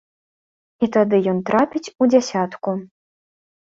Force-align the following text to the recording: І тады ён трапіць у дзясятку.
І 0.87 0.89
тады 0.95 1.21
ён 1.33 1.43
трапіць 1.51 1.85
у 1.87 2.03
дзясятку. 2.15 2.71